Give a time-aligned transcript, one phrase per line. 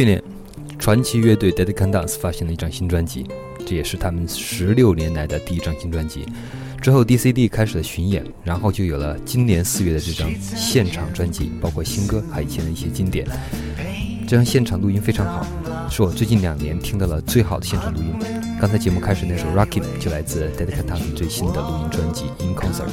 [0.00, 0.22] 去年，
[0.78, 3.26] 传奇乐队 Dead Can Dance 发行了一张新专辑，
[3.66, 6.24] 这也是他们十六年来的第一张新专辑。
[6.80, 13.26] 之后，DCD 开始了巡演，然后就有了今年四月的这张现场专辑，包括新歌，还有以前的一些经典。
[14.26, 15.46] 这张现场录音非常好，
[15.90, 18.14] 是我最近两年听到了最好的现场录音。
[18.58, 22.88] 刚才节目开始那首《Rocket》就来自 Dead Can Dance 最新的录音专辑《In Concert》。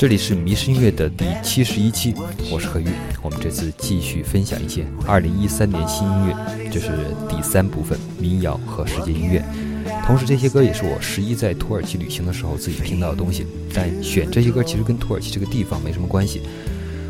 [0.00, 2.14] 这里是迷失音乐的第七十一期，
[2.50, 2.86] 我是何玉。
[3.20, 6.88] 我们这次继续分享一些二零一三年新音乐，这是
[7.28, 9.44] 第三部分民谣和世界音乐。
[10.06, 13.46] 同时，这些歌也是我十一在土耳其旅行的时候自己听到的东西。
[13.74, 16.40] 但选这些歌其实跟土耳其这个地方没什么关系。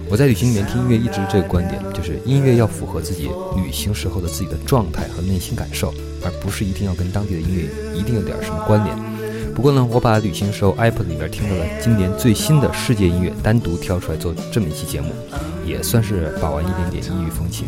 [0.08, 5.94] 我在旅行里面听音乐一直这个观点，就是音乐要符合自己旅行时候的自己的状态和内心感受，
[6.25, 9.09] 而不是一定要跟当地的音乐一定有点什么关联。
[9.55, 15.12] 不过呢，我把旅行时候 iPod 里边听到的今年最新的世界音乐单独挑出来做这么一期节目，
[15.67, 17.67] 也算是把玩一点点异域风情。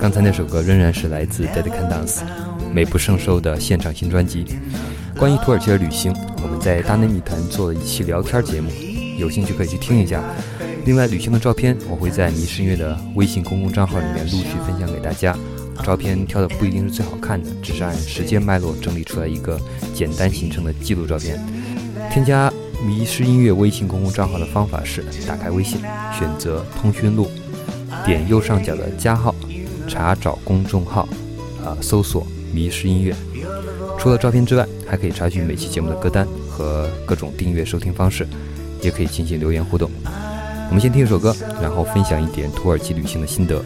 [0.00, 2.20] 刚才那首歌仍然是来自 Daddy Can Dance
[2.72, 4.44] 美不胜收的现场新专辑。
[5.16, 8.70] 关于土耳其的旅行，我们在大内密谈做了一期聊天节目，
[9.18, 10.22] 有兴趣可以去听一下。
[10.84, 15.34] 另外，旅行的照片我会在迷失音乐的微信公共账号里面陆续分享给大家。
[15.82, 19.60] 照片挑的不一定是最好看的，只是按时间脉络整理出来一个
[19.94, 21.38] 简单形成的记录照片。
[22.10, 22.52] 添加
[22.86, 25.80] 迷失音乐微信公共账号的方法是：打开微信，
[26.16, 27.28] 选择通讯录，
[28.04, 29.34] 点右上角的加号。
[29.88, 31.08] 查找公众号，
[31.64, 33.14] 啊，搜索“迷失音乐”。
[33.98, 38.26] 除了照片之外，还可以查询每期节目的歌单和各种订阅收听方式，
[38.82, 39.88] 也可以进行留言互动。
[40.68, 43.62] 我们先听一首歌，然后分享一点土耳其旅行的心得。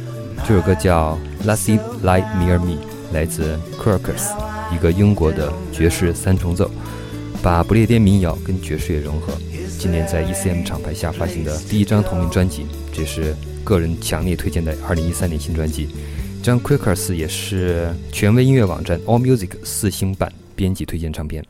[0.47, 2.73] 这首歌叫《Lassie Lie Near Me》，
[3.15, 4.31] 来自 Quirkers，
[4.75, 6.71] 一个英国的爵士三重奏，
[7.43, 9.33] 把不列颠民谣跟爵士乐融合。
[9.79, 13.35] 今年在 ECM 厂牌下发行的第一张同名专辑，这是。
[13.63, 15.87] 个人强烈推荐的2013年新专辑，
[16.43, 21.45] 这张 Quakers 也是权威音乐网站 All Music 四星版编辑推荐唱片。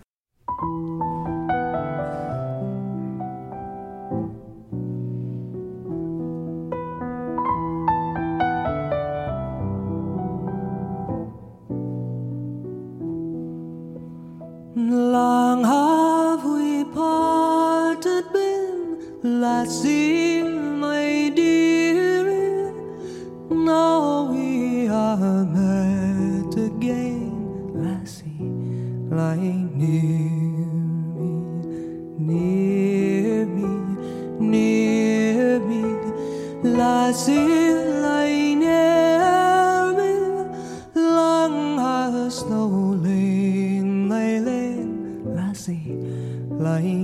[46.61, 47.00] light.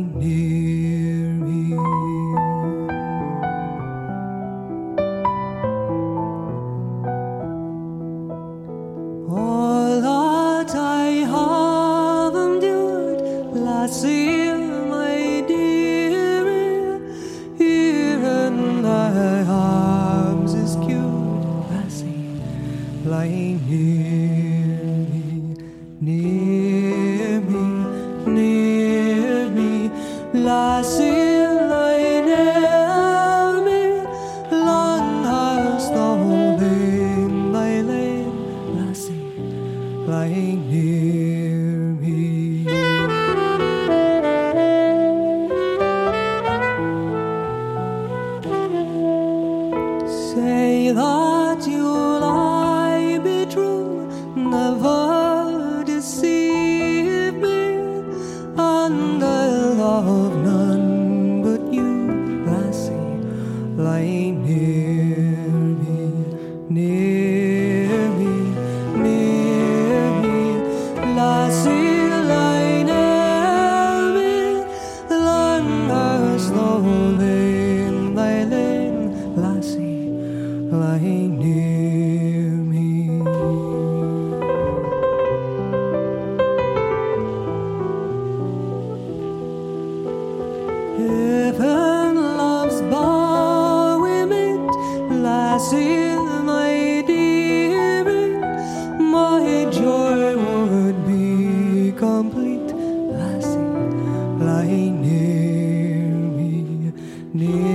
[107.37, 107.66] need.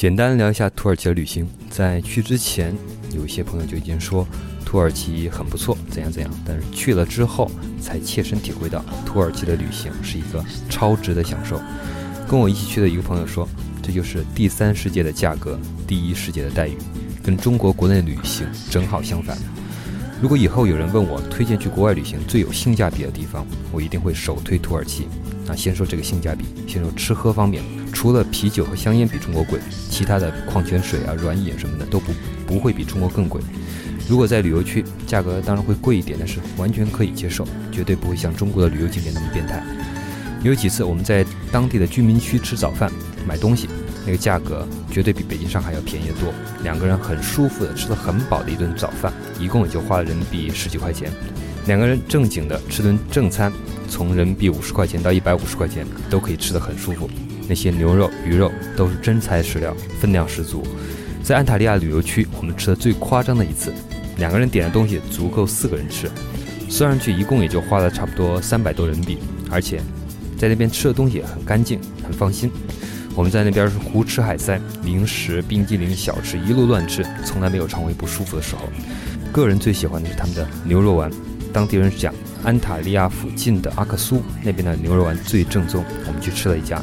[0.00, 1.46] 简单聊一下土耳其的旅行。
[1.68, 2.74] 在去之前，
[3.12, 4.26] 有一些朋友就已经说
[4.64, 6.32] 土耳其很不错，怎样怎样。
[6.42, 7.50] 但是去了之后，
[7.82, 11.60] 才切身体会到土耳其的旅行是一个超值的享受。
[12.26, 13.46] 跟我一起去的一个朋友说，
[13.82, 16.78] 这就是第三世界的价格，第一世界的待遇，
[17.22, 19.36] 跟中国国内旅行正好相反。
[20.22, 25.08] 如果以后有人问我推荐去国外旅行最有性价比的地方，我一定会首推土耳其。
[25.44, 27.62] 那先说这个性价比，先说吃喝方面。
[27.92, 29.58] 除了啤酒和香烟比中国贵，
[29.90, 32.12] 其他的矿泉水啊、软饮什么的都不
[32.46, 33.40] 不会比中国更贵。
[34.08, 39.62] 如果在旅游区，价格当然会贵一点，但是完全可以接受，绝对不会像中国的旅游景点那么变态。
[40.42, 42.90] 有几次我们在当地的居民区吃早饭、
[43.28, 43.68] 买东西，
[44.06, 46.32] 那个价格绝对比北京、上海要便宜得多。
[46.62, 51.12] 两个人很舒服的吃了很饱的一顿早饭，一共也就花了人民币十几块钱。
[51.66, 53.52] 两个人正经的吃顿正餐，
[53.86, 57.08] 从人民币五十块钱到一百五十块钱，都可以吃得很舒服。
[57.50, 60.64] 那些牛肉、鱼肉都是真材实料，分量十足。
[61.20, 63.72] 在安塔利亚旅游区，我们吃的最夸张的一次，
[64.18, 66.08] 两个人点的东西足够四个人吃，
[66.68, 69.18] 算上去一共也就花了差不多三百多人民币。
[69.50, 69.80] 而且，
[70.38, 72.48] 在那边吃的东西很干净，很放心。
[73.16, 78.62] 我们在那边是胡吃海塞，零食、冰激凌、小吃一路乱吃，从来没有肠胃不舒服的时候。
[79.32, 81.10] 个人最喜欢的是他们的牛肉丸，
[81.52, 82.14] 当地人讲
[82.44, 86.80] 安塔利亚附近的阿克苏那边的牛肉丸最正宗，我们去吃了一家。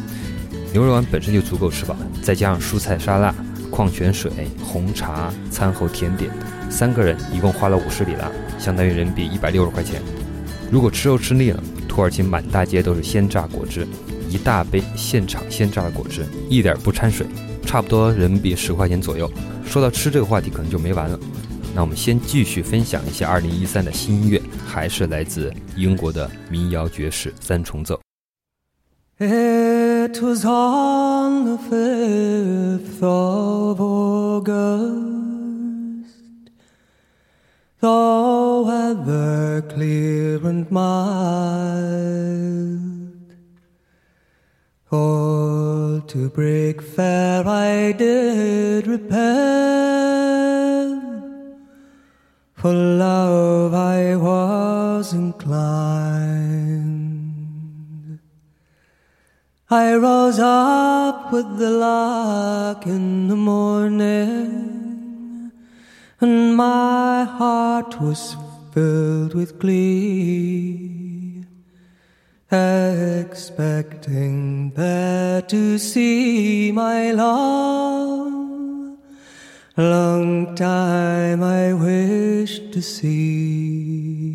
[0.77, 3.33] 牛肉丸本身就足够吃饱，再加上蔬菜沙拉、
[3.71, 4.31] 矿泉水、
[4.63, 6.29] 红茶、餐后甜点，
[6.69, 9.99] 三个人一共花了五十里拉，相当于人民币一百六十块钱。
[10.69, 13.87] 如果吃肉吃腻了，土耳其满大街都是鲜榨果汁，
[14.29, 17.25] 一大杯现场鲜榨的果汁，一点不掺水，
[17.65, 19.27] 差不多人民币十块钱左右。
[19.65, 21.19] 说到吃这个话题，可能就没完了。
[21.73, 27.99] 那我们先继续分享一下二零一三的新音乐，还是来自英国的民谣爵士三重奏。
[30.09, 34.53] It was on the fifth of August,
[37.81, 40.87] the weather clear and mild.
[44.91, 49.27] All to break fair I did repair,
[52.53, 55.96] for love I was inclined.
[59.69, 64.71] I rose up with the lark in the morning,
[66.21, 68.37] and my heart was
[68.71, 71.43] filled with glee,
[72.49, 73.51] expecting
[74.71, 78.31] there to see my love.
[79.75, 84.27] Long time I wished to see.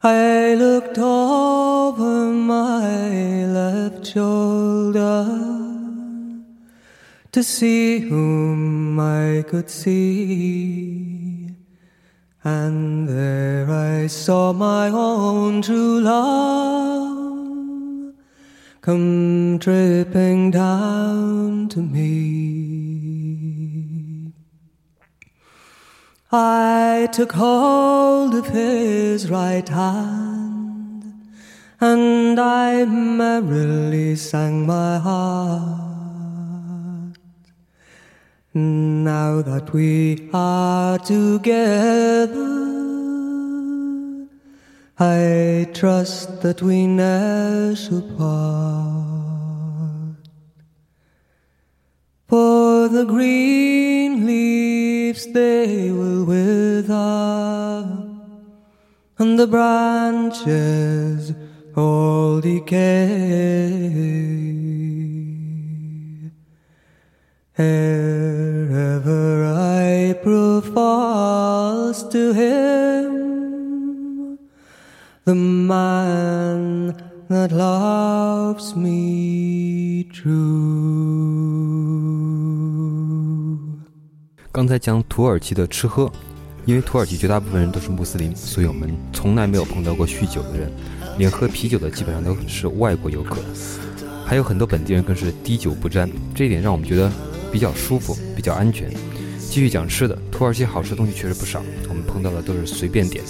[0.00, 5.26] I looked over my left shoulder
[7.32, 11.50] to see whom I could see,
[12.44, 17.18] and there I saw my own true love
[18.80, 22.37] come tripping down to me.
[26.30, 31.14] I took hold of his right hand
[31.80, 35.78] and I merrily sang my heart.
[38.52, 42.36] Now that we are together,
[44.98, 49.17] I trust that we never shall part.
[52.28, 56.94] For the green leaves they will wither
[59.18, 61.32] and the branches
[61.74, 63.88] all decay.
[67.56, 70.76] Ever I prove
[72.12, 74.38] to him,
[75.24, 80.38] the man that loves me true.
[84.50, 86.10] 刚才讲土耳其的吃喝，
[86.64, 90.72] 因为土耳其绝大部分人都是穆斯林，所以我们从来没有碰到过酗酒的人，
[91.18, 93.36] 连喝啤酒的基本上都是外国游客，
[94.24, 97.12] 还有很多本地人更是滴酒不沾，这一点让我们觉得
[97.52, 98.90] 比较舒服，比较安全。
[99.38, 103.22] 继续讲吃的，土耳其好吃的东西确实不少，我们碰到的都是随便点，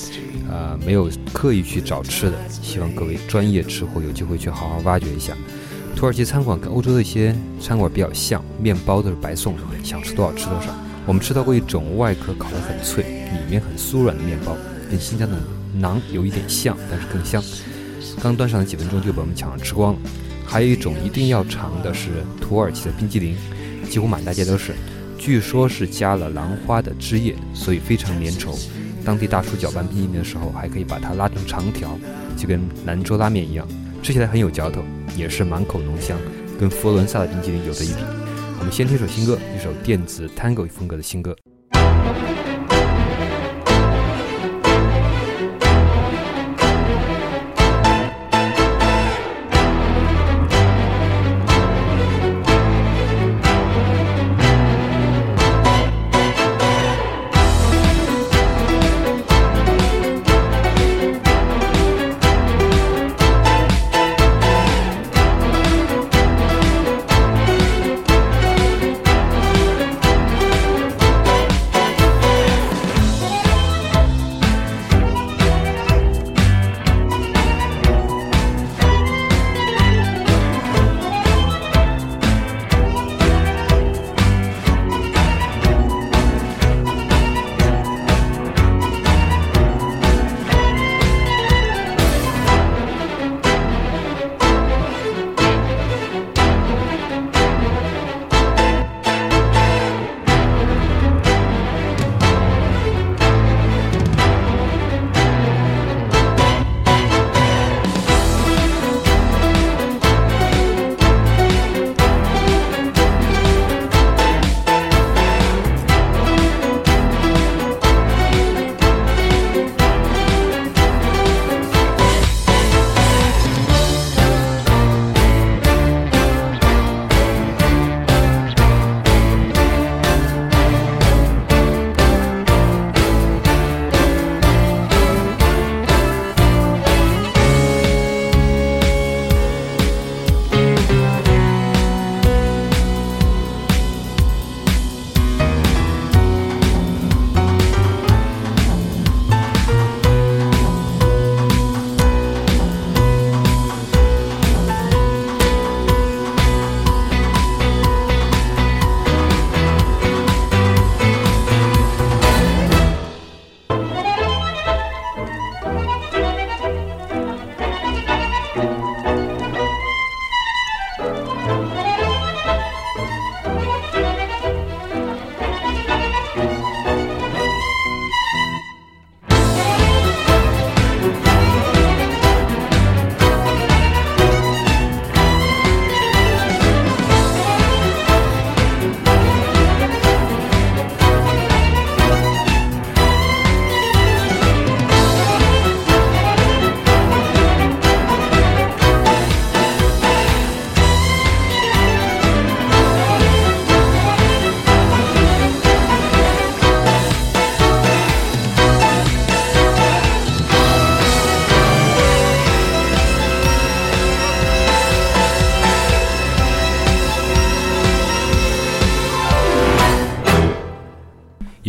[0.51, 2.37] 呃，没有刻意去找吃的。
[2.49, 5.35] 希望各位专业吃货有机会去好好挖掘一下。
[5.95, 10.75] 土耳其餐馆跟欧洲的一些餐馆比较像，面包都是白送的，想吃多少吃多少。
[11.07, 14.57] 我们吃到过一种外壳烤得很脆，里面很酥软的面包，
[14.91, 15.37] 跟新疆的
[15.81, 17.43] 馕有一点像，但是更香。
[18.23, 19.99] 刚端上来几分钟就被我们抢着吃光了。
[20.47, 23.37] 还有一种一定要尝的是土耳其的冰激凌。
[23.89, 24.75] 几乎满大街都是，
[25.19, 28.57] 据说是加了兰花的汁液，所以非常粘稠。
[29.05, 31.99] 当地大叔搅拌冰淇淋的时候，还可以把它拉成长条，
[32.37, 33.67] 就跟兰州拉面一样，
[34.03, 34.81] 吃起来很有嚼头，
[35.17, 36.17] 也是满口浓香，
[36.59, 38.01] 跟佛罗伦萨的冰淇淋有得一比。
[38.61, 41.37] 我们先听首新歌，一首电子 Tango 风格的新歌。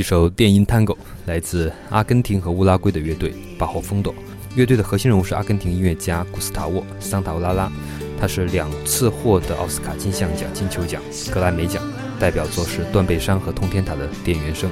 [0.10, 4.12] 首电音 Tango 来自阿根廷和乌拉圭的乐队巴霍风朵。
[4.56, 7.72] 乐队的核心人物是阿根廷音乐家古斯塔沃·桑塔乌拉拉，
[8.20, 11.84] 他是两次获得奥斯卡金像奖、金球奖、格莱美奖，
[12.20, 14.68] 代表作是《断背山》和《通天塔》的电原声。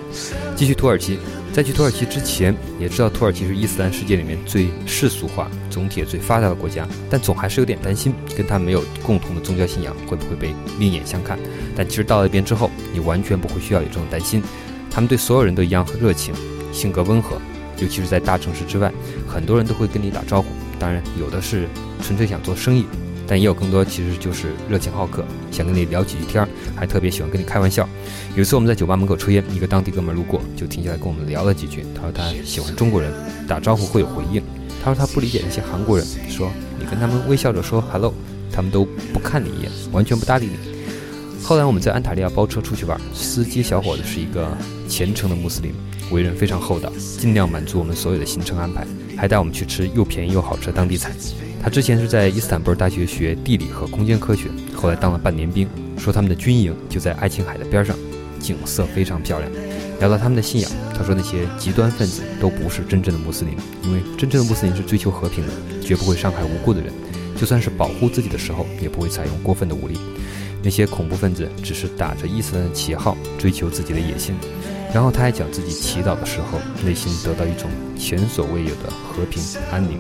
[0.56, 1.20] 继续土耳其，
[1.54, 11.38] 在去土耳其之前，也知道土耳其是伊斯兰世界里面最世俗化、总体最发达的国家，但总还是有点担心，跟他没有共同的宗教信仰会不会被另眼相看。
[11.76, 14.42] 但其实到了那边之后，你完全不会需要有这种担心。
[14.98, 16.34] 他们对所有人都一样热情，
[16.74, 17.40] 性格温和，
[17.78, 18.92] 尤其是在大城市之外，
[19.28, 20.48] 很多人都会跟你打招呼。
[20.80, 21.68] 当然，有的是
[22.02, 22.84] 纯粹想做生意，
[23.28, 27.88] 但也有更多其实就是热情好客，想跟你聊几句天儿，还特别喜欢跟你开玩笑。
[28.36, 31.86] 有一次我们在酒吧门口抽烟，一个当地哥们路过，就停下来跟我们聊了几句。
[31.94, 33.14] 他说他喜欢中国人，
[33.48, 34.42] 打招呼会有回应。
[34.84, 38.12] 他说他不理解那些韩国人，说你跟他们微笑着说 hello，
[38.52, 38.84] 他们都
[39.14, 40.77] 不看你一眼，完全不搭理你。
[41.44, 44.50] 后来我们在安塔利亚包车出去玩，司机小伙子是一个
[44.90, 45.72] 虔诚的穆斯林，
[46.12, 51.12] 为人非常厚道，尽量满足我们所有的行程安排，还带我们去吃又便宜又好吃的当地菜。
[51.64, 57.96] 他之前是在伊斯坦布尔大学学地理和空间科学，后来当了半年兵，说他们的军营就在爱琴海的边上，
[58.40, 59.50] 景色非常漂亮。
[60.00, 66.94] 聊到他们的信仰，他说那些极端分子都不是真正的穆斯林，因为真正的穆斯林是追求和平的，绝不会伤害无辜的人，
[67.36, 69.98] 就算是保护自己的时候，也不会采用过分的武力。
[70.64, 74.36] 那些恐怖分子只是打着伊斯兰的旗号追求自己的野心，
[74.94, 79.42] 然后他还讲自己祈祷的时候，内心得到一种前所未有的和平
[79.72, 80.00] 安宁。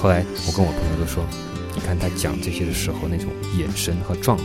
[0.00, 1.24] 后来我跟我朋友都说，
[1.74, 4.44] 你看他讲这些的时候那种眼神和状态，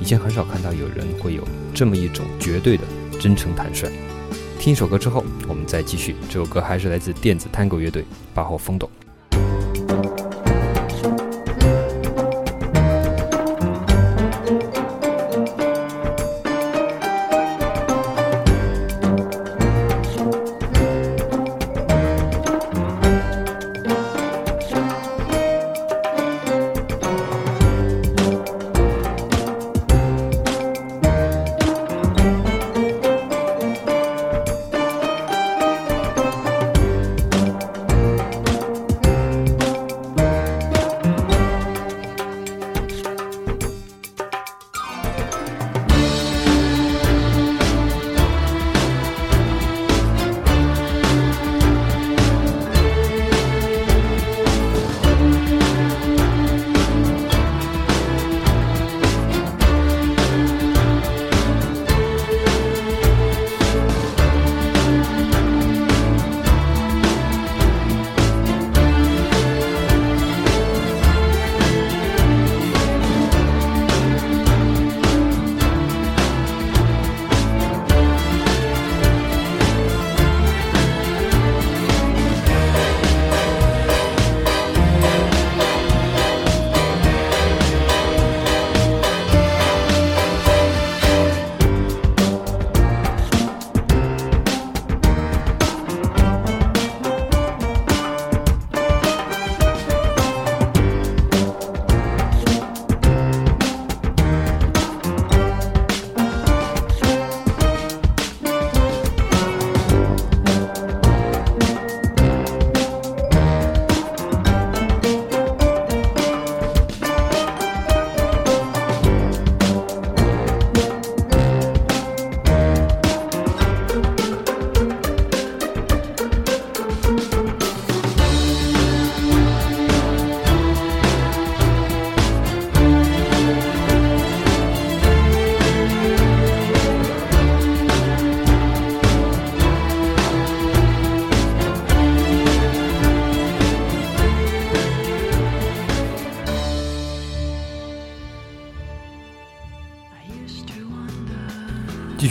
[0.00, 2.84] 以前很少看到有人会有这么一种绝对的
[3.20, 3.88] 真诚坦率。
[4.58, 6.16] 听一首歌之后，我们再继续。
[6.28, 8.02] 这首歌还是来自电子探戈乐队
[8.34, 8.90] 《八号风斗》。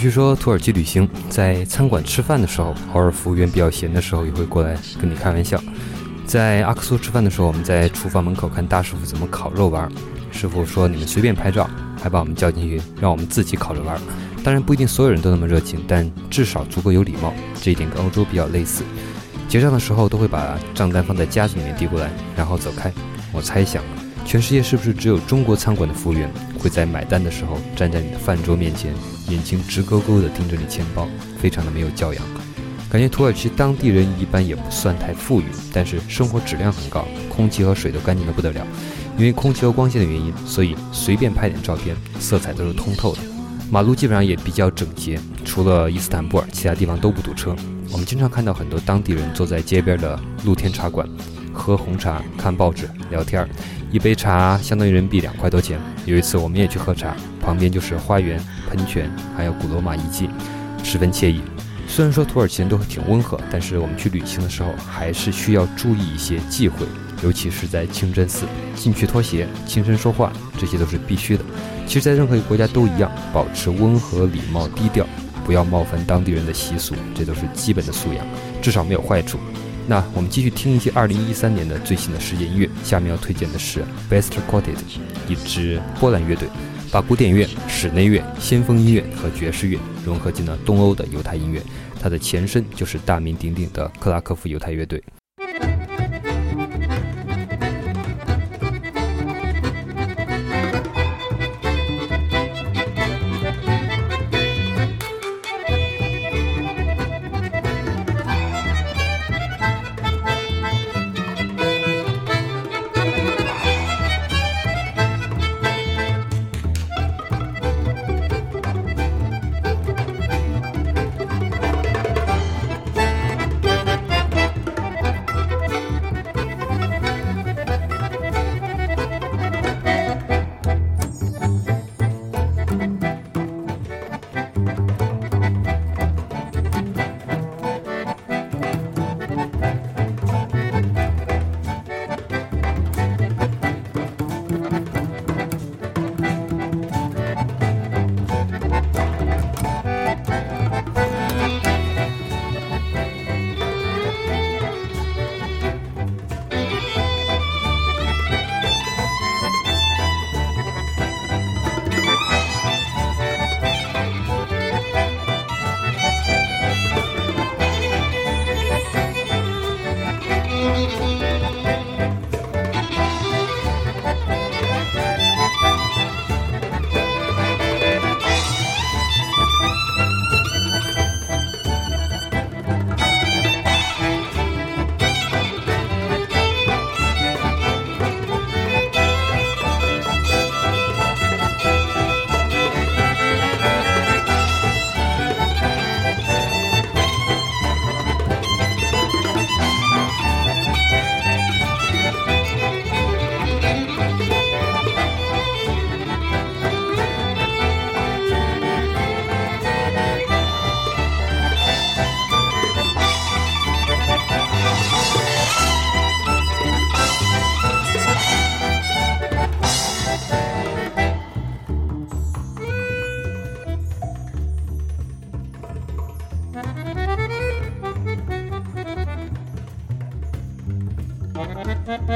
[0.08, 5.62] 据说土耳其旅行，在餐馆吃饭的时候，偶尔服务员比较闲的时候，也会过来跟你开玩笑。
[6.26, 9.92] 在阿克苏吃饭的时候，我们在厨房门口看大师傅怎么烤肉丸，
[10.32, 11.70] 师傅说你们随便拍照，
[12.02, 14.00] 还把我们叫进去，让我们自己烤着玩。
[14.46, 18.86] 当然不一定所有人都那么热情，但至少足够有礼貌，这一点跟欧洲比较类似。
[19.50, 22.90] 结账的时候都会把账单放在夹子里面递过来，然后走开。
[23.34, 23.84] 我猜想，
[24.28, 28.94] 全世界是不是只有中国餐馆的服务员会在买单的时候站在你的饭桌面前？
[29.30, 31.08] 眼睛直勾勾地盯着你钱包，
[31.40, 32.22] 非常的没有教养。
[32.90, 38.68] 感觉土耳其当地人一般也不算太富裕，但是生活质量很高，空气和水都干净的不得了。
[39.18, 43.22] 因为空气和光线的原因，所以随便拍点照片，色彩都是通透的。
[43.72, 47.56] 马路基本上也比较整洁，除了伊斯坦布尔，其他地方都不堵车。
[47.94, 51.08] 我们经常看到很多当地人坐在街边的露天茶馆，
[51.54, 53.50] 喝红茶、看报纸、聊天儿。
[53.92, 55.80] 一杯茶相当于人民币两块多钱。
[56.06, 60.30] 有一次我们也去喝茶，旁边就是花园、喷泉，还有古罗马遗迹，
[60.84, 61.42] 十分惬意。
[61.88, 66.86] 虽然说土耳其人都挺温和，但是我们去旅行的时候还是需要注意一些忌讳，
[67.24, 71.44] 尤其是在清真寺，进去脱鞋、轻声说话，这些都是必须的。
[71.88, 75.08] 其实，在任何一个国家都一样，保持温和、礼貌、低调，
[75.46, 78.26] 不要冒犯当地人的习俗，这都是基本的素养，
[78.62, 79.40] 至少没有坏处。
[79.90, 82.70] 那我们继续听一些二零一三年的最新的世界音乐。
[82.84, 84.76] 下面要推荐的是 Best Quartet，
[85.30, 86.50] 一支波兰乐队，
[86.92, 91.62] 把古典乐、室内乐、先锋音乐和爵士乐融合进了东欧的犹太音乐。
[92.02, 95.02] 它的前身就是大名鼎鼎的克拉科夫犹太乐队。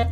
[0.01, 0.07] 土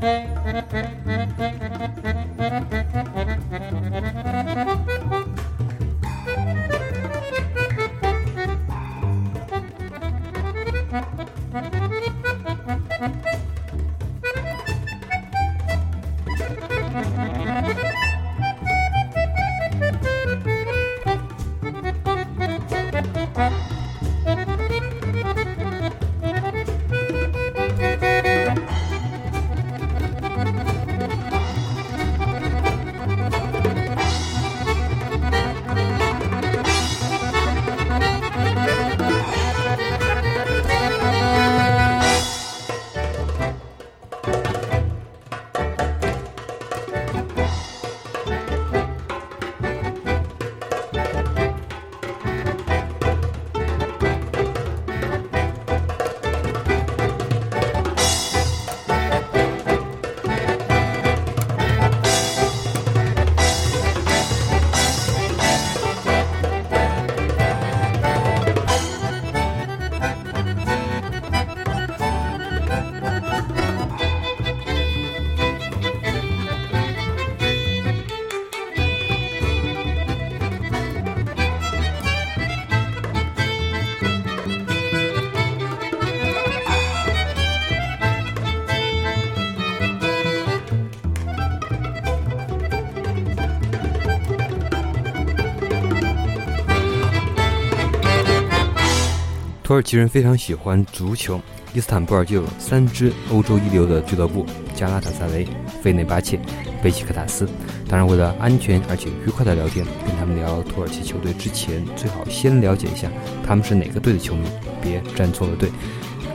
[99.79, 101.39] 土耳其人非常喜欢足球，
[101.73, 105.47] 伊斯坦布尔就有三支欧洲一流的俱乐部：加拉塔萨雷、
[105.81, 106.37] 费内巴切、
[106.83, 107.47] 贝西克塔斯。
[107.87, 113.09] 当然，为了安全而且愉快的聊天，跟他们聊土耳其球队之前，最好先了解一下
[113.47, 114.49] 他们是哪个队的球迷，
[114.81, 115.69] 别站错了队。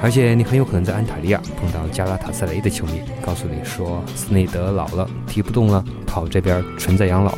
[0.00, 7.36] 而且你很有可能在安塔利亚碰到加拉塔萨雷的球迷，告诉你说斯内德老了，踢不动了，跑这边纯在养老。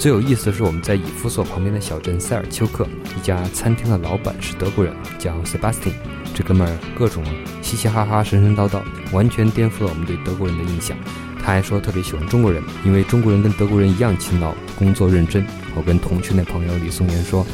[0.00, 5.92] 最有意思的是，我们在以弗所旁边的小镇塞尔丘克，一家餐厅的老板是德国人，叫 Sebastian。
[6.34, 7.22] 这哥们儿各种
[7.60, 8.80] 嘻嘻哈哈、神神叨叨，
[9.12, 10.96] 完全颠覆了我们对德国人的印象。
[11.38, 15.46] 他还说特别喜欢中国人，因为中国人跟德国人一样勤劳，工作认真。
[15.74, 17.46] 我跟同群的朋友李松元说，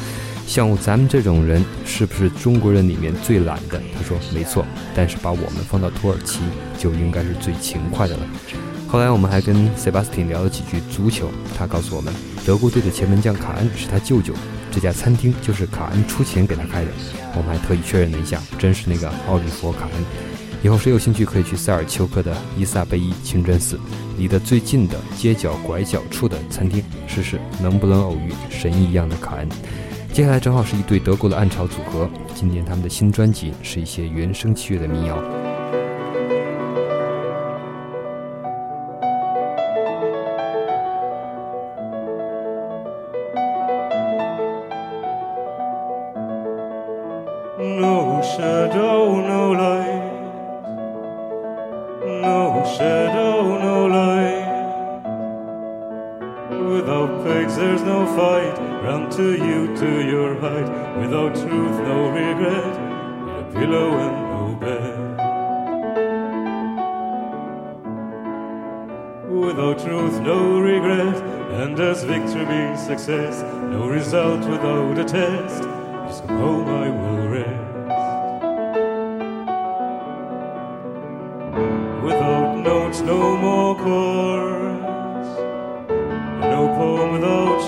[0.46, 3.82] 像咱们这种人是不是中国人里面最懒的？
[3.92, 6.42] 他说没错，但是把我们放到土耳其
[6.78, 8.22] 就应该是最勤快的了。
[8.96, 12.10] 后来我们还跟塞巴斯汀聊了几句足球，他告诉我们，
[12.46, 14.32] 德国队的前门将卡恩是他舅舅，
[14.70, 16.90] 这家餐厅就是卡恩出钱给他开的。
[17.36, 20.04] 我们还特意确认了一下，真是那个奥利弗·卡恩。
[20.62, 23.78] 以后谁有兴趣，可以去塞尔丘克的伊萨贝伊清真寺，
[24.16, 29.46] 离得最近的街角拐角处的餐厅，试试能不能偶遇神一样的卡恩。
[30.10, 35.22] 接下来正好是一对德国的暗潮组合，今年他们的新专辑是一些原声器乐的民谣。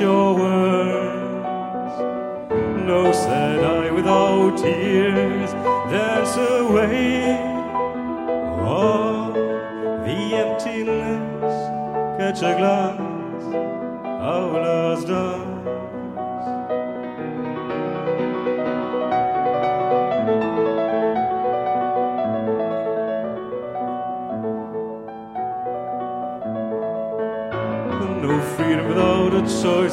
[0.01, 1.99] Your words.
[2.87, 5.53] No said I, without tears.
[5.91, 7.39] there's a way
[8.61, 9.33] Oh,
[10.05, 11.55] the emptiness.
[12.19, 13.08] Catch a glance.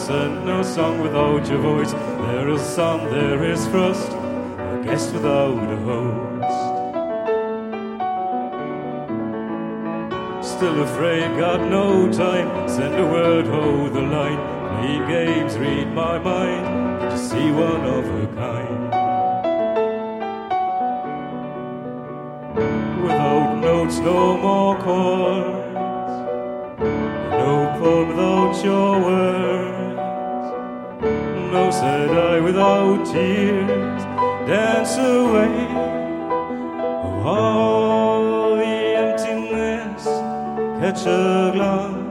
[0.09, 1.91] And no song without your voice.
[1.91, 6.25] There is sun, there is frost, a guest without a host.
[10.47, 12.69] Still afraid, got no time.
[12.69, 14.39] Send a word, hold the line.
[14.69, 16.65] Play games, read my mind.
[17.09, 18.85] To see one of a kind.
[23.03, 25.55] Without notes, no more chords.
[27.41, 29.34] No poem without your words.
[31.81, 34.03] No I without tears.
[34.47, 35.67] Dance away.
[37.23, 40.05] Oh, all the emptiness.
[40.79, 42.04] Catch a glance.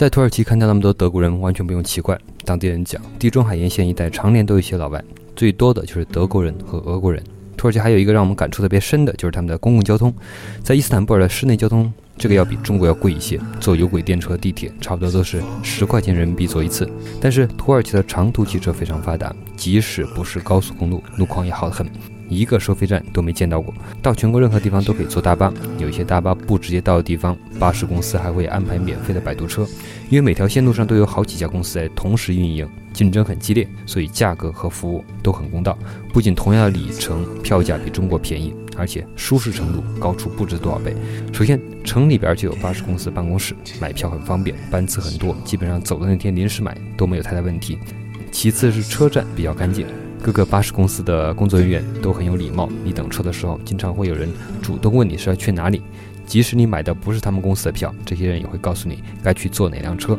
[0.00, 2.18] 在土耳其看到那么多德国人，完全不用奇怪。
[2.46, 5.04] 当地人讲，地中海沿线一带常年都有一些老外，
[5.36, 7.22] 最多的就是德国人和俄国人。
[7.54, 10.10] 土耳其还有一个让我们感触特别深的，就是他们的公共交通。
[10.62, 16.90] 在伊斯坦布尔的室内交通，这个要比中国要贵一些，坐有轨电车、地铁差不多都是十块钱人民币坐一次。
[17.20, 21.86] 但是土耳其的长途汽车非常发达，即使不是高速公路，路况也好得很。
[22.30, 29.66] 一个收费站都没见到过，到全国任何地方都可以坐大巴，有一些大巴不直接到的地方，巴士公司还会安排免费的摆渡车。
[30.08, 35.76] 因为每条线路上都有好几家公司在同时运营，竞争很激烈，所以价格和服务都很公道。
[36.12, 40.94] 不仅同样的里程票价比中国便宜，而且舒适程度高出不知多少倍。
[41.32, 47.78] 首先，城里边就有巴士公司办公室，买票很方便，班次很多，基本上走的那天临时买都没有太大问题。
[48.32, 49.86] 其次是车站比较干净，
[50.22, 52.68] 各个巴士公司的工作人员都很有礼貌。
[52.84, 54.28] 你等车的时候，经常会有人
[54.60, 55.82] 主动问你是要去哪里，
[56.26, 60.18] 即使你买的不是他们公司的票，这些人也会告诉你该去坐哪辆车。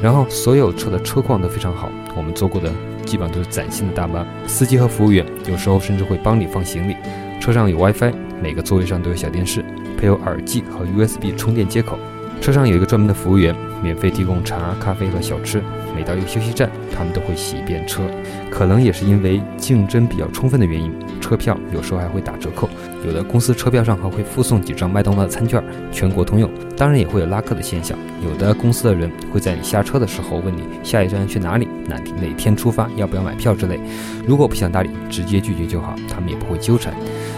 [0.00, 2.72] 然后所有车的车况都非常好，我们坐过的
[3.04, 6.96] 基本上都是崭新的大巴，司机和服务员有时候甚至会帮你放行李。
[7.40, 9.64] 车上有 WiFi，每个座位上都有小电视，
[9.98, 11.98] 配有耳机和 USB 充电接口。
[12.40, 15.62] 车上有一个专门的服务员，免费提供茶、咖啡和小吃。
[15.94, 18.02] 每到一个休息站，他们都会洗一遍车。
[18.50, 22.68] 可能也是因为竞争比较充分的原因，车票有时候还会打折扣。
[23.04, 26.50] 有的公司车票上还会附送几张麦当劳的餐券，全国通用。
[26.76, 33.78] 当然也会有拉客的现象，有的公司的人会在你下车的时候问你下一站去哪里，哪哪天出发，要不要买票之类。
[34.26, 36.94] 如果不想搭理，直接拒绝就好，他们也不会纠缠。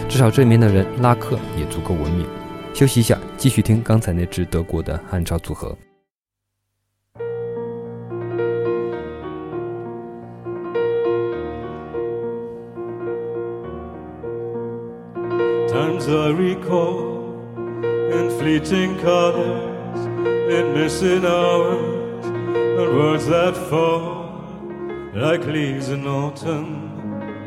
[0.07, 2.25] 至少这里面的人拉客也足够文明。
[2.73, 5.75] 休息一下，继续听刚才那支德国的汉朝组合。
[15.95, 19.99] Times I recall in fleeting colors,
[20.53, 24.43] in missing hours, and words that fall
[25.13, 26.99] like leaves in autumn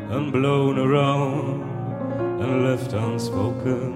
[0.09, 1.61] and blown around
[2.41, 3.93] and left unspoken.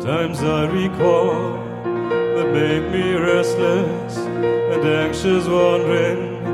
[0.00, 1.52] Times I recall
[2.34, 6.44] that made me restless and anxious, wandering,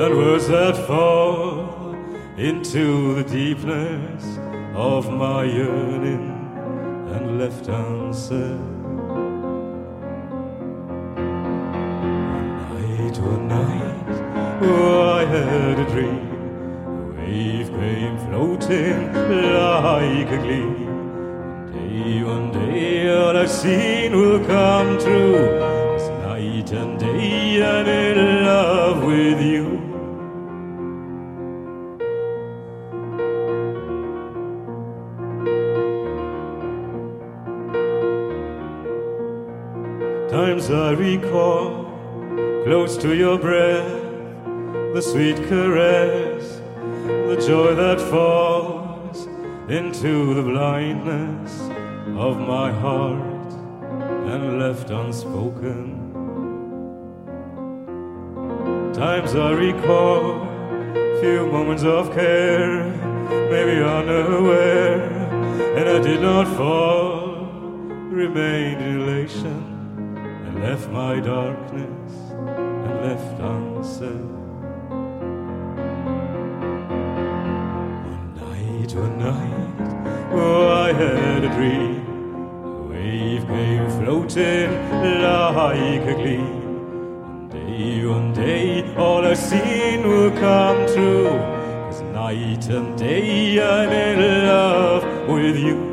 [0.00, 1.94] and words that fall
[2.36, 4.47] into the deepness
[4.78, 6.30] of my yearning
[7.12, 8.60] and left unsaid.
[12.70, 16.22] Night, one night, oh, I had a dream.
[16.86, 20.76] A wave came floating like a gleam.
[21.72, 25.58] Day, one day, all I've seen will come true.
[25.98, 29.57] This night and day, I'm in love with you.
[40.38, 41.84] Times I recall,
[42.62, 43.90] close to your breath,
[44.94, 46.60] the sweet caress,
[47.28, 49.26] the joy that falls
[49.68, 51.60] into the blindness
[52.16, 53.52] of my heart
[54.32, 56.12] and left unspoken.
[58.94, 60.46] Times I recall,
[61.20, 62.84] few moments of care,
[63.50, 65.02] maybe unaware,
[65.76, 67.48] and I did not fall,
[68.22, 69.67] remained elation
[70.68, 74.28] left my darkness and left unsaid.
[78.12, 82.04] One night, one night, oh, I had a dream.
[82.66, 84.70] A wave came floating
[85.22, 86.58] like a gleam.
[87.18, 91.38] One day, one day, all I've seen will come true.
[91.88, 95.87] Cause night and day I'm in love with you.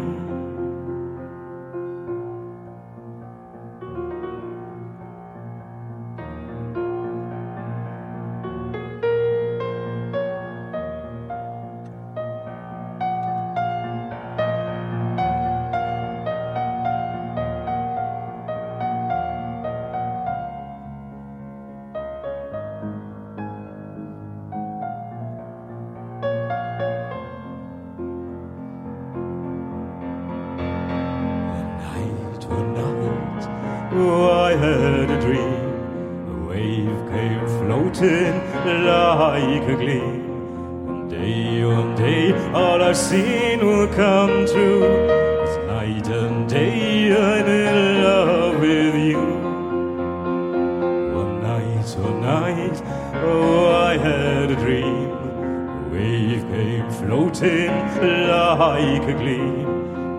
[51.98, 52.84] Night, one night,
[53.24, 55.10] oh, I had a dream.
[55.10, 57.72] A wave came floating
[58.28, 59.66] like a gleam.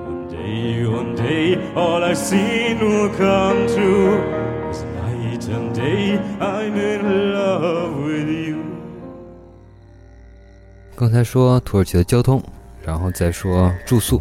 [0.06, 4.20] One day, one day, all I've seen will come true.
[4.68, 8.56] This night and day, I'm in love with you.
[10.94, 12.42] 刚才说土耳其的交通，
[12.82, 14.20] 然后再说住宿。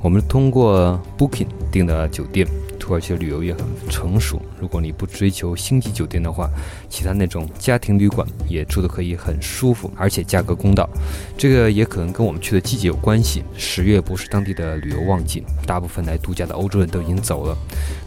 [0.00, 2.46] 我们通过 Booking 订的酒店，
[2.82, 4.42] 土耳其旅游业很成熟。
[4.58, 6.50] 如果你不追求星级酒店的话，
[6.88, 10.90] 其他那种家庭旅馆也住得可以很舒服，而且价格公道。
[11.38, 13.44] 这个也可能跟我们去的季节有关系。
[13.56, 17.56] 十月不是当地的旅游旺季，大部分来度假的欧洲人都已经走了。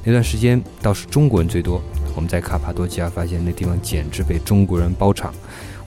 [0.03, 1.81] 那段时间倒是中国人最多。
[2.13, 5.33] 我们在卡帕多奇亚发现那地方简直被中国人包场。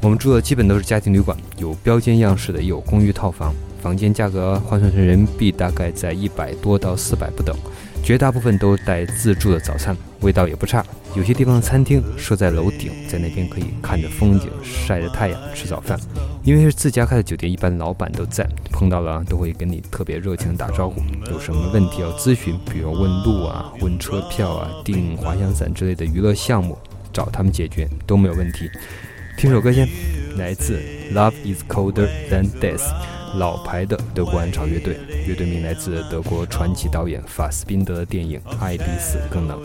[0.01, 3.55] 我们住的基本都是家庭旅馆，有标间样式的，也有公寓套房。
[3.82, 7.55] 房间价格换算成人民币大概在一百多到四百不等。
[8.03, 10.85] 绝大部分都带自助的早餐，味道也不差。
[11.15, 15.99] 有些地方的餐厅设在楼顶，在那边可以看着风景，晒着太阳吃早饭。
[16.43, 21.03] 因为是自家开的酒店，一般老板都在，碰到了都会跟你特别热情的打招呼。
[21.31, 26.79] 有什么问题要咨询，比如问路啊、问车票啊、订滑翔伞之类的娱乐项目，
[27.13, 28.71] 找他们解决都没有问题。
[29.37, 29.87] 听首歌先，
[30.37, 30.81] 来自
[31.15, 32.79] 《Love Is Colder Than Death》，
[33.37, 39.59] 老牌的德国安潮乐队，乐队名来自德国传奇导演法斯宾德的电影《爱比死更冷》。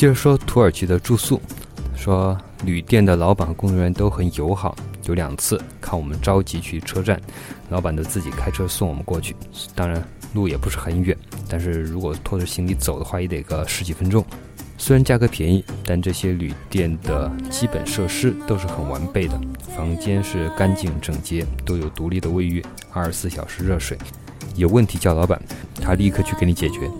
[0.00, 1.38] 接着说土耳其的住宿，
[1.94, 2.34] 说
[2.64, 4.74] 旅店的老板和工作人员都很友好。
[5.04, 7.20] 有两次看我们着急去车站，
[7.68, 9.36] 老板都自己开车送我们过去。
[9.74, 11.14] 当然路也不是很远，
[11.50, 14.24] 但是如果拖着行李走的话，也得个十几分钟。
[14.78, 19.38] 虽然价格便宜，但这些旅店的基本设施都是很完备的，
[19.76, 23.98] 房间是干净整洁，都有独立的卫浴，二十四小时热水。
[24.56, 25.38] 有问题叫老板，
[25.78, 26.90] 他立刻去给你解决。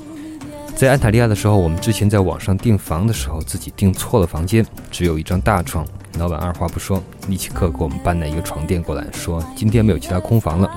[0.80, 5.86] 在安塔利亚的时候，我们之前在网上订房的时候，自己订错了房间，只有一张大床。
[6.18, 10.70] 老板二话不说，立即刻给我们搬了一个床垫过来，说今天没有其他空房了，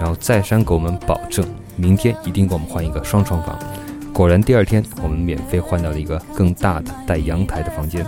[0.00, 1.46] 然后再三给我们保证，
[1.76, 3.56] 明天一定给我们换一个双床房。
[4.12, 8.04] 果然，第二天我们免费换到了一个更大的带阳台的房间。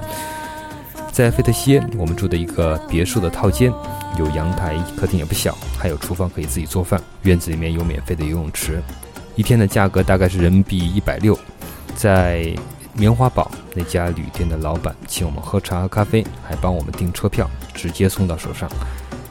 [1.12, 3.72] 在费特西耶，我们住的一个别墅的套间，
[4.18, 7.00] 有阳台，客厅也不小，还有厨房可以自己做饭。
[7.22, 8.82] 院子里面有免费的游泳池，
[9.36, 11.38] 一天的价格大概是人民币一百六。
[11.94, 12.52] 在
[12.94, 18.68] 棉花堡那家旅店的老板请我们喝茶和咖啡，还帮我们订车票，直接送到手上。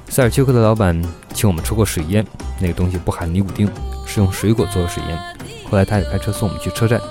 [0.08, 0.99] 塞尔丘克的老板
[1.34, 2.26] 请我们抽过水烟，
[2.60, 3.68] 那个东西不含尼古丁，
[4.06, 5.20] 是用水果做的水烟。
[5.70, 7.01] 后来他也开车送我们去车站，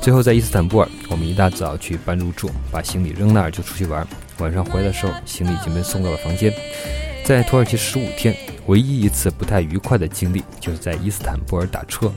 [0.00, 4.06] 最后在伊斯坦布尔，我们一大早去办入住，把行李扔那儿就出去玩。
[4.38, 6.52] 晚上回来的时候，行李已经被送到了房间。
[7.24, 12.12] 在土耳其十五天，唯一一次不太愉快的经历，就是在伊斯坦布尔打车，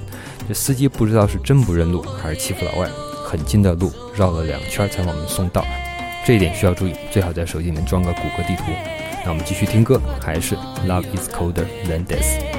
[0.48, 2.90] 这司机不知道是真不认路，还是欺负老外，
[3.24, 5.64] 很近的路绕了两圈才把我们送到。
[6.26, 8.64] 这一点需要注意，最好在手机里面装个谷歌地图。
[9.24, 10.56] 那我们继续听歌，还是
[10.88, 12.55] Love is colder than this。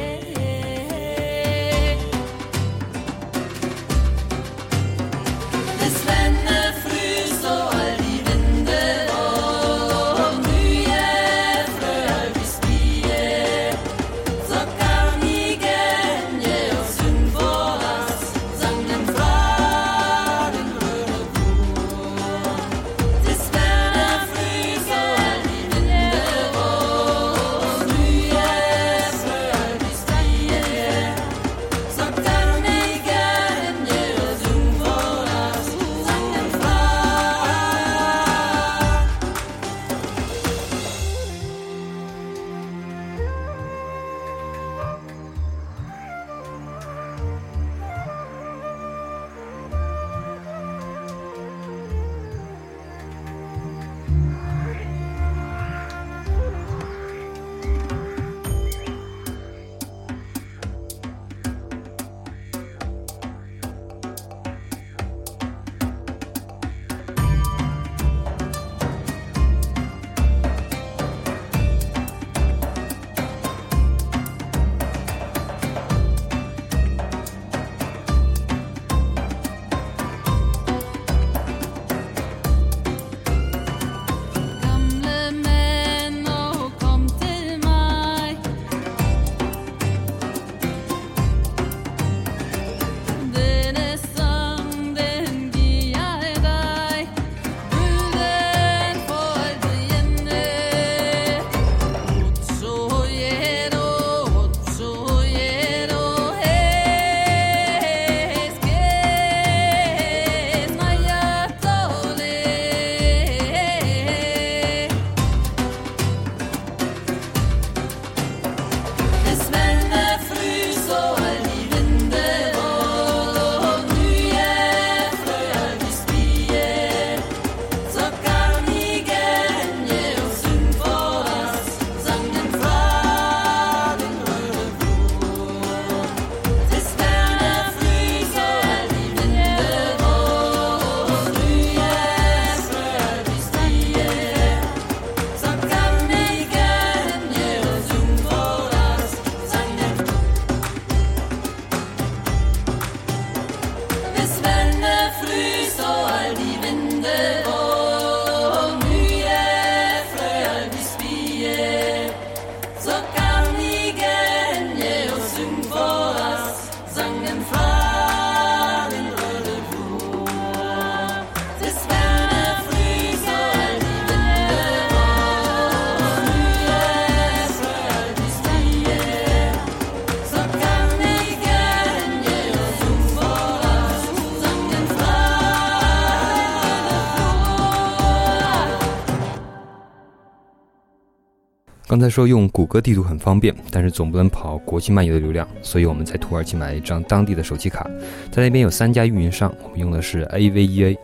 [191.97, 197.88] 刚才说用谷歌地图很方便，但是总不能跑国际漫游的流量，所以我们在土耳其买了一张当地的手机卡，
[198.30, 200.94] 在那边有三家运营商，我们用的是 AVEA，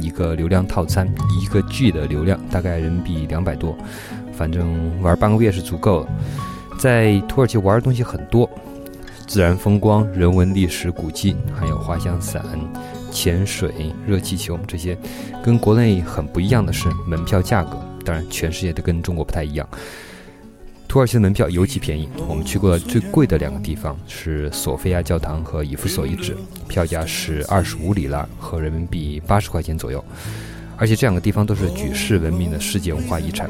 [0.00, 1.08] 一个流量套餐，
[1.40, 3.78] 一个 G 的流量，大概人民币两百多，
[4.32, 6.08] 反正玩半个月是足够了。
[6.76, 8.50] 在土耳其玩的东西很多，
[9.28, 12.44] 自然风光、人文历史古迹，还有滑翔伞、
[13.12, 14.98] 潜水、热气球这些，
[15.40, 19.68] 跟国内很不一样的是门票价格，当然全世界都跟中国不太一样。
[20.92, 26.36] 土耳其的门票尤其便宜，我们去过最贵的两个地方是索菲亚教堂和以弗所遗址，
[26.68, 30.04] 票价是二十五里拉和人民币八十块钱左右，
[30.76, 33.48] 而且这两个地方都是举世闻名的世界文化遗产。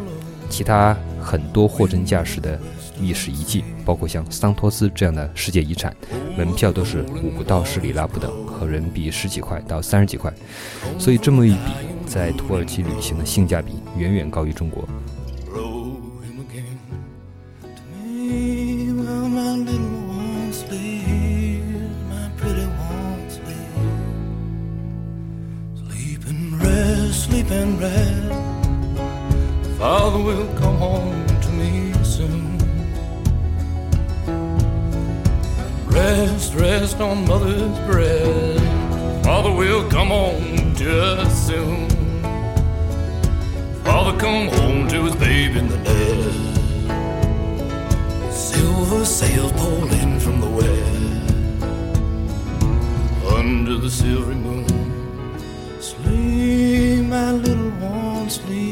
[0.48, 2.56] 其他很多货真价实的
[3.00, 5.92] 历史遗迹，包括像桑托斯这样的世界遗产，
[6.38, 10.32] 门票都是五到十里拉不等，和人民币十几块到三十几块。
[10.96, 11.72] 所以这么一比，
[12.06, 14.88] 在土耳其旅行的性价比远远高于中国。
[27.50, 28.28] And rest.
[29.78, 32.58] Father will come home to me soon.
[35.86, 38.64] Rest, rest on mother's breast.
[39.24, 41.88] Father will come home to us soon.
[43.84, 46.38] Father come home to his babe in the nest.
[48.32, 50.72] Silver sails pulling from the west.
[53.36, 54.66] Under the silvery moon.
[55.80, 56.71] Sleep,
[57.12, 58.71] my little one, sleep,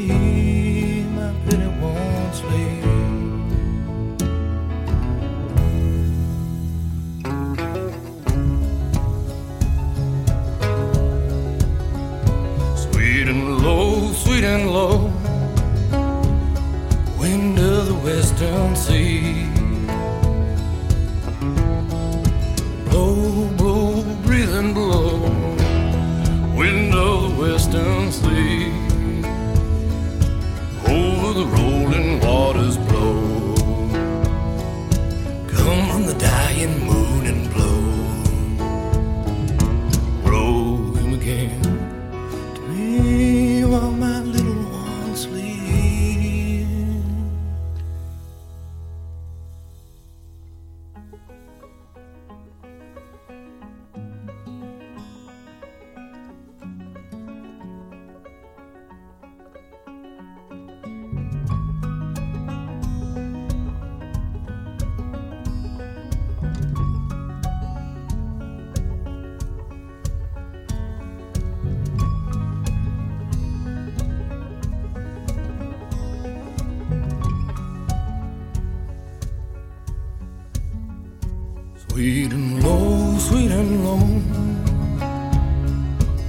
[81.91, 83.99] ，Sweet and low, sweet and low,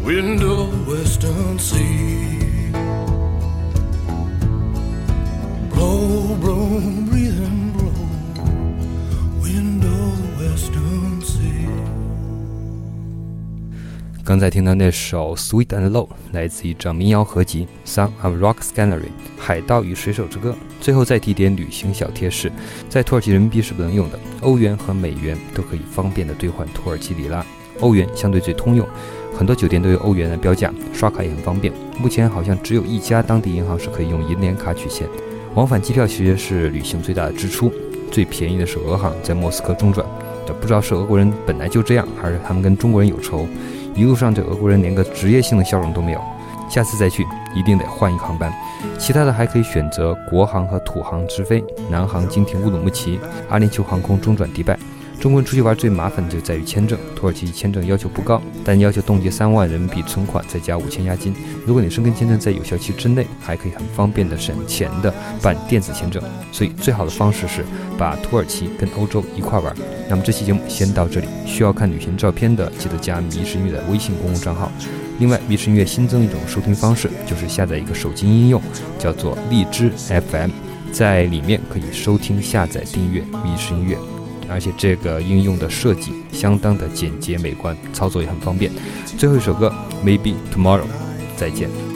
[0.05, 2.73] wind of western sea.
[5.73, 7.95] Blow, blow, breathe and blow,
[9.41, 11.69] wind of western sea.
[14.25, 19.03] 刚才听到那首《Sweet and Low》来自一张民谣合集《Song of Rock Scenery》
[19.39, 20.57] 海盗与水手之歌。
[20.83, 22.51] 最后再提点旅行小贴士：
[22.89, 27.47] 在土耳其人民币是不能用的，欧元和美元都可以方便的兑换土耳其里拉。
[27.79, 28.85] 欧元相对最通用，
[29.33, 31.73] 很多酒店都有欧元的标价，刷卡也很方便。
[32.01, 35.07] 目前好像只有一家当地银行是可以用银联卡取现。
[35.55, 37.73] 往返机票其实是旅行最大的支出，
[38.11, 40.05] 最便宜的是俄航在莫斯科中转。
[40.61, 43.47] 不知道是俄国人本来就这样，还是他们跟中国人有仇。
[43.95, 46.21] 一路上这俄国人连个职业性的笑容都没有。
[46.73, 48.51] 下次再去一定得换一个航班。
[48.99, 53.21] 其他的还可以选择国航和土航直飞，南航经停乌鲁木齐，
[53.51, 54.79] 阿联酋航空中转迪拜。
[55.21, 61.33] 中国人出去玩最麻烦的就在于签证，土耳其签证要求不高，但要求冻结三万人民币存款，再加五千押金。
[61.65, 66.21] 如果你申根签证在有效期之内，还可以很方便的省钱的办电子签证。
[66.51, 67.65] 所以最好的方式是
[67.97, 69.73] 把土耳其跟欧洲一块玩。
[70.09, 74.73] 那么这期节目先到这里，需要看旅行照片的记得加迷失音乐的微信公众账号。
[75.19, 78.61] 另外，迷失音乐新增一种收听方式，就是下载一个手机应用，
[78.99, 80.51] 叫做荔枝 FM，
[80.91, 83.97] 在里面可以收听、下载、订阅迷失音乐。
[84.49, 88.71] 而且这个应用的设计相当的简洁美观，操作也很方便。
[89.17, 89.73] 最后一首歌
[90.05, 90.83] ，Maybe Tomorrow，
[91.37, 91.92] 再见。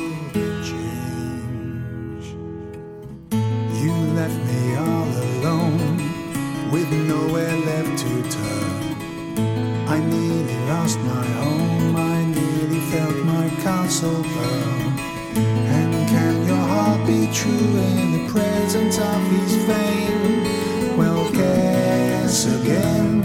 [14.24, 20.96] And can your heart be true in the presence of his fame?
[20.96, 23.18] Well, guess again.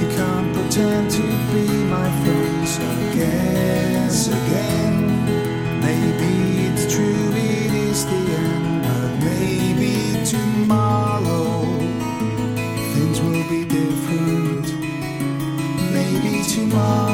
[0.00, 1.22] You can't pretend to
[1.52, 5.80] be my friend, so guess again.
[5.80, 11.64] Maybe it's true, it is the end, but maybe tomorrow
[12.94, 14.66] things will be different.
[15.92, 17.07] Maybe tomorrow